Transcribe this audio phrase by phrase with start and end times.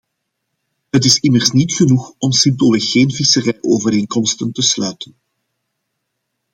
[0.89, 5.15] Het is immers niet genoeg om simpelweg geen visserijovereenkomsten te sluiten.